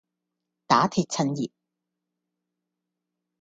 [0.65, 1.51] 打鐵趁熱